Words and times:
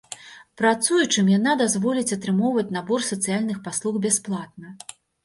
Працуючым 0.59 1.27
яна 1.31 1.53
дазволіць 1.59 2.13
атрымоўваць 2.17 2.73
набор 2.79 3.05
сацыяльных 3.11 3.61
паслуг 3.69 4.01
бясплатна. 4.07 4.73